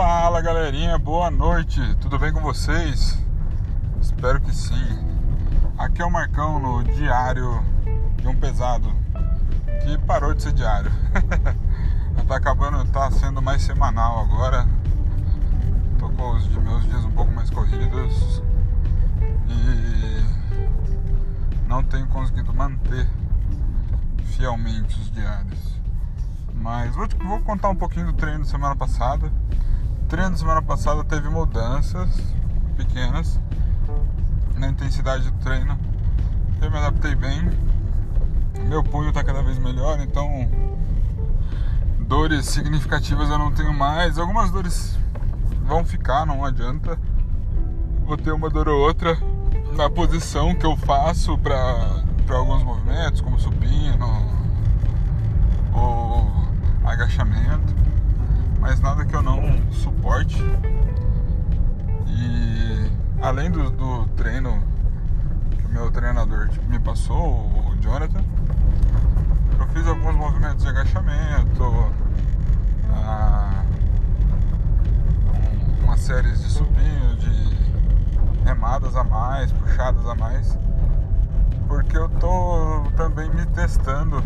[0.00, 3.20] Fala galerinha, boa noite, tudo bem com vocês?
[4.00, 4.96] Espero que sim.
[5.76, 7.60] Aqui é o Marcão no diário
[8.16, 8.94] de um pesado
[9.82, 10.92] que parou de ser diário.
[12.28, 14.68] tá acabando, tá sendo mais semanal agora.
[15.98, 18.40] Tô com os meus dias um pouco mais corridos
[19.48, 20.24] e
[21.66, 23.10] não tenho conseguido manter
[24.26, 25.80] fielmente os diários.
[26.54, 29.28] Mas vou, vou contar um pouquinho do treino da semana passada.
[30.08, 32.08] Treino semana passada teve mudanças
[32.78, 33.38] pequenas
[34.56, 35.78] na intensidade do treino.
[36.62, 37.50] Eu me adaptei bem.
[38.66, 40.48] Meu punho está cada vez melhor, então
[42.00, 44.16] dores significativas eu não tenho mais.
[44.16, 44.98] Algumas dores
[45.66, 46.98] vão ficar, não adianta.
[48.06, 49.14] Vou ter uma dor ou outra
[49.76, 54.06] na posição que eu faço para alguns movimentos, como supino
[55.74, 56.32] ou
[56.82, 57.74] agachamento,
[58.58, 60.42] mas nada que eu não suporte.
[62.06, 64.62] E além do, do treino
[65.50, 68.22] que o meu treinador tipo, me passou, o Jonathan,
[69.58, 71.92] eu fiz alguns movimentos de agachamento,
[72.92, 73.64] ah,
[75.82, 80.58] uma série de supino, de remadas a mais, puxadas a mais,
[81.66, 84.22] porque eu tô também me testando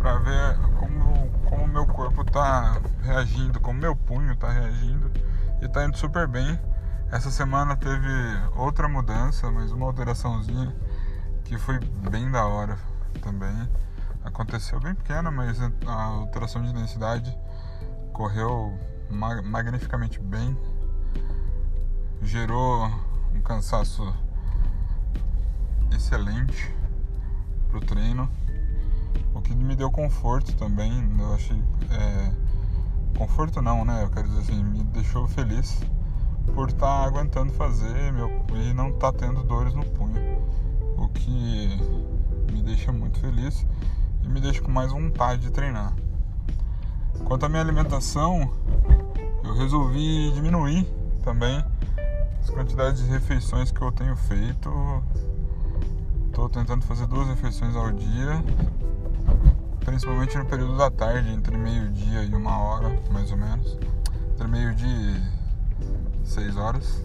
[0.00, 2.76] para ver como como meu corpo tá
[3.08, 5.10] reagindo, como meu punho tá reagindo
[5.62, 6.58] e tá indo super bem.
[7.10, 8.06] Essa semana teve
[8.54, 10.74] outra mudança, mas uma alteraçãozinha
[11.44, 12.78] que foi bem da hora
[13.22, 13.68] também.
[14.22, 17.34] Aconteceu bem pequena, mas a alteração de densidade
[18.12, 18.78] correu
[19.10, 20.56] magnificamente bem.
[22.20, 22.90] Gerou
[23.34, 24.14] um cansaço
[25.90, 26.74] excelente
[27.70, 28.28] pro treino
[29.34, 31.08] o que me deu conforto também.
[31.18, 31.62] Eu achei.
[31.90, 32.47] É,
[33.16, 34.02] conforto não, né?
[34.04, 35.78] Eu quero dizer assim, me deixou feliz
[36.54, 40.38] por estar tá aguentando fazer meu, e não estar tá tendo dores no punho.
[40.96, 41.78] O que
[42.52, 43.66] me deixa muito feliz
[44.24, 45.94] e me deixa com mais vontade de treinar.
[47.24, 48.52] Quanto à minha alimentação,
[49.44, 50.84] eu resolvi diminuir
[51.22, 51.64] também
[52.40, 54.70] as quantidades de refeições que eu tenho feito.
[56.26, 58.42] Estou tentando fazer duas refeições ao dia
[59.88, 63.78] principalmente no período da tarde, entre meio-dia e uma hora, mais ou menos.
[64.34, 67.02] Entre meio-dia e seis horas.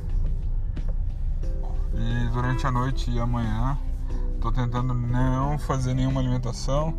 [1.93, 3.77] E durante a noite e amanhã
[4.41, 6.93] tô tentando não fazer nenhuma alimentação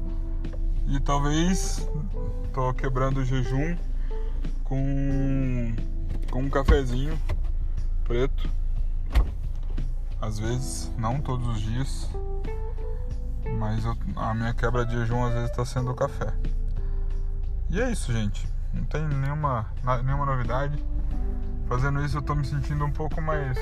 [0.87, 1.87] e talvez
[2.55, 3.77] tô quebrando o jejum
[4.65, 5.75] com,
[6.31, 7.19] com um cafezinho
[8.05, 8.49] preto.
[10.19, 12.09] Às vezes, não todos os dias
[13.59, 16.32] mas eu, a minha quebra de jejum às vezes está sendo o café.
[17.70, 18.48] E é isso, gente.
[18.72, 19.66] Não tem nenhuma,
[20.04, 20.82] nenhuma novidade.
[21.69, 23.59] Fazendo isso eu estou me sentindo um pouco mais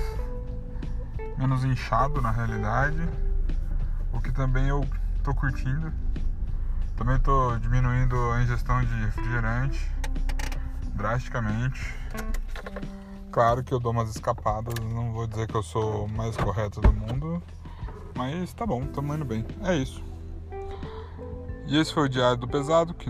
[1.39, 3.09] menos inchado na realidade,
[4.13, 4.87] o que também eu
[5.17, 5.93] estou curtindo.
[6.97, 9.91] Também estou diminuindo a ingestão de refrigerante
[10.95, 11.95] drasticamente.
[13.31, 16.81] Claro que eu dou umas escapadas, não vou dizer que eu sou o mais correto
[16.81, 17.43] do mundo,
[18.15, 19.45] mas tá bom, tamo indo bem.
[19.65, 20.03] É isso.
[21.67, 23.09] E esse foi o diário do pesado, que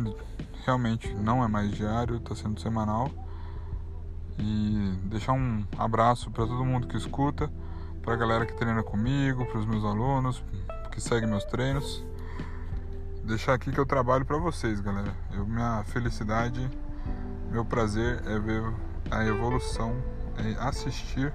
[0.64, 3.10] realmente não é mais diário, tá sendo semanal.
[4.38, 7.50] E deixar um abraço para todo mundo que escuta,
[8.02, 10.42] pra galera que treina comigo, pros meus alunos,
[10.90, 12.04] que seguem meus treinos.
[13.24, 15.14] Deixar aqui que eu trabalho para vocês, galera.
[15.32, 16.68] Eu, minha felicidade,
[17.50, 18.62] meu prazer é ver
[19.10, 19.94] a evolução,
[20.36, 21.32] é assistir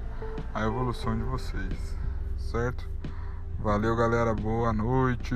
[0.54, 1.98] a evolução de vocês,
[2.38, 2.90] certo?
[3.60, 4.34] Valeu, galera.
[4.34, 5.36] Boa noite.